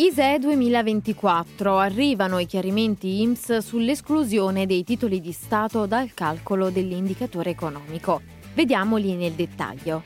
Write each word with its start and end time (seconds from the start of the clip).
ISEE 0.00 0.38
2024 0.38 1.76
arrivano 1.76 2.38
i 2.38 2.46
chiarimenti 2.46 3.20
IMSS 3.22 3.58
sull'esclusione 3.58 4.64
dei 4.64 4.84
titoli 4.84 5.20
di 5.20 5.32
Stato 5.32 5.86
dal 5.86 6.14
calcolo 6.14 6.70
dell'indicatore 6.70 7.50
economico. 7.50 8.22
Vediamoli 8.54 9.16
nel 9.16 9.32
dettaglio. 9.32 10.04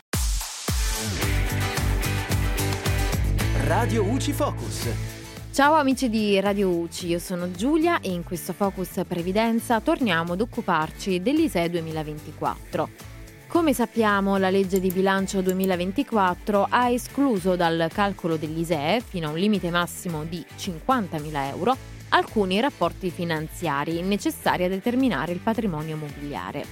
Radio 3.66 4.04
UCI 4.04 4.32
Focus. 4.32 4.88
Ciao 5.52 5.74
amici 5.74 6.08
di 6.08 6.40
Radio 6.40 6.70
UCI, 6.70 7.08
io 7.08 7.18
sono 7.18 7.50
Giulia 7.50 8.00
e 8.00 8.12
in 8.12 8.24
questo 8.24 8.54
Focus 8.54 9.02
Previdenza 9.06 9.78
torniamo 9.82 10.32
ad 10.32 10.40
occuparci 10.40 11.20
dell'ISEE 11.20 11.68
2024. 11.68 13.11
Come 13.52 13.74
sappiamo, 13.74 14.38
la 14.38 14.48
legge 14.48 14.80
di 14.80 14.90
bilancio 14.90 15.42
2024 15.42 16.68
ha 16.70 16.88
escluso 16.88 17.54
dal 17.54 17.90
calcolo 17.92 18.38
dell'ISEE, 18.38 19.02
fino 19.06 19.28
a 19.28 19.30
un 19.32 19.36
limite 19.36 19.68
massimo 19.68 20.24
di 20.24 20.42
50.000 20.56 21.48
euro, 21.50 21.76
alcuni 22.08 22.58
rapporti 22.60 23.10
finanziari 23.10 24.00
necessari 24.00 24.64
a 24.64 24.70
determinare 24.70 25.32
il 25.32 25.40
patrimonio 25.40 25.98
mobiliare. 25.98 26.64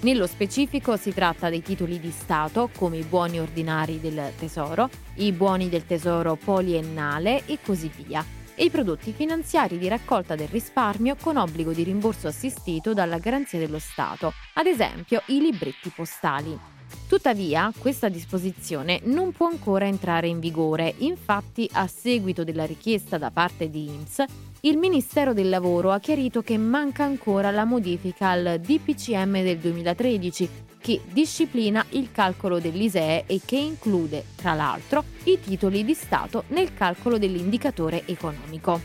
Nello 0.00 0.26
specifico 0.26 0.98
si 0.98 1.14
tratta 1.14 1.48
dei 1.48 1.62
titoli 1.62 1.98
di 1.98 2.10
Stato 2.10 2.68
come 2.76 2.98
i 2.98 3.02
buoni 3.02 3.40
ordinari 3.40 3.98
del 3.98 4.32
Tesoro, 4.38 4.90
i 5.14 5.32
buoni 5.32 5.70
del 5.70 5.86
Tesoro 5.86 6.36
poliennale 6.36 7.46
e 7.46 7.60
così 7.64 7.90
via, 7.96 8.22
e 8.56 8.64
i 8.64 8.70
prodotti 8.70 9.12
finanziari 9.12 9.78
di 9.78 9.86
raccolta 9.86 10.34
del 10.34 10.48
risparmio 10.48 11.14
con 11.20 11.36
obbligo 11.36 11.72
di 11.72 11.84
rimborso 11.84 12.26
assistito 12.26 12.94
dalla 12.94 13.18
garanzia 13.18 13.58
dello 13.58 13.78
Stato, 13.78 14.32
ad 14.54 14.66
esempio 14.66 15.22
i 15.26 15.40
libretti 15.40 15.92
postali. 15.94 16.75
Tuttavia, 17.08 17.72
questa 17.78 18.08
disposizione 18.08 19.00
non 19.04 19.32
può 19.32 19.46
ancora 19.46 19.86
entrare 19.86 20.28
in 20.28 20.40
vigore, 20.40 20.94
infatti 20.98 21.68
a 21.72 21.86
seguito 21.86 22.42
della 22.42 22.66
richiesta 22.66 23.16
da 23.16 23.30
parte 23.30 23.70
di 23.70 23.86
INPS, 23.86 24.24
il 24.60 24.76
Ministero 24.76 25.32
del 25.32 25.48
Lavoro 25.48 25.92
ha 25.92 26.00
chiarito 26.00 26.42
che 26.42 26.58
manca 26.58 27.04
ancora 27.04 27.52
la 27.52 27.64
modifica 27.64 28.30
al 28.30 28.60
DPCM 28.60 29.42
del 29.42 29.58
2013 29.58 30.50
che 30.80 31.00
disciplina 31.12 31.84
il 31.90 32.10
calcolo 32.12 32.58
dell'ISEE 32.58 33.24
e 33.26 33.40
che 33.44 33.56
include, 33.56 34.24
tra 34.36 34.54
l'altro, 34.54 35.04
i 35.24 35.38
titoli 35.40 35.84
di 35.84 35.94
Stato 35.94 36.44
nel 36.48 36.74
calcolo 36.74 37.18
dell'indicatore 37.18 38.06
economico. 38.06 38.80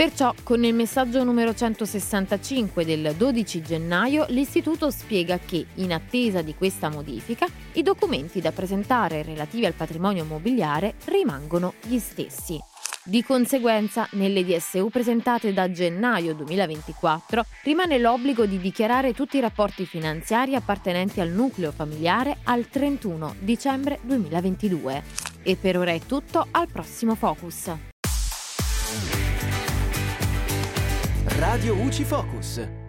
Perciò, 0.00 0.34
con 0.44 0.64
il 0.64 0.72
messaggio 0.72 1.22
numero 1.24 1.54
165 1.54 2.86
del 2.86 3.12
12 3.18 3.60
gennaio, 3.60 4.24
l'Istituto 4.30 4.90
spiega 4.90 5.38
che, 5.38 5.66
in 5.74 5.92
attesa 5.92 6.40
di 6.40 6.54
questa 6.54 6.88
modifica, 6.88 7.46
i 7.72 7.82
documenti 7.82 8.40
da 8.40 8.50
presentare 8.50 9.22
relativi 9.22 9.66
al 9.66 9.74
patrimonio 9.74 10.22
immobiliare 10.22 10.94
rimangono 11.04 11.74
gli 11.82 11.98
stessi. 11.98 12.58
Di 13.04 13.22
conseguenza, 13.22 14.08
nelle 14.12 14.42
DSU 14.42 14.88
presentate 14.88 15.52
da 15.52 15.70
gennaio 15.70 16.32
2024 16.32 17.44
rimane 17.64 17.98
l'obbligo 17.98 18.46
di 18.46 18.58
dichiarare 18.58 19.12
tutti 19.12 19.36
i 19.36 19.40
rapporti 19.40 19.84
finanziari 19.84 20.54
appartenenti 20.54 21.20
al 21.20 21.28
nucleo 21.28 21.72
familiare 21.72 22.38
al 22.44 22.70
31 22.70 23.34
dicembre 23.40 23.98
2022. 24.00 25.02
E 25.42 25.56
per 25.56 25.76
ora 25.76 25.92
è 25.92 26.00
tutto, 26.00 26.46
al 26.52 26.68
prossimo 26.72 27.14
Focus. 27.14 27.70
Radio 31.40 31.74
UCI 31.74 32.04
Focus. 32.04 32.79